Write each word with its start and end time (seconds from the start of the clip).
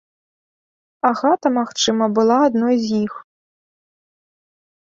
Агата, 1.09 1.47
магчыма, 1.59 2.05
была 2.17 2.37
адной 2.47 2.75
з 2.87 3.03
іх. 3.05 3.13